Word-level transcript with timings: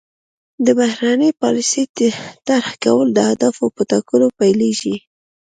د 0.65 0.67
بهرنۍ 0.79 1.31
پالیسۍ 1.41 1.83
طرح 2.47 2.69
کول 2.83 3.07
د 3.13 3.17
اهدافو 3.29 3.65
په 3.75 3.81
ټاکلو 3.91 4.27
پیلیږي 4.39 4.95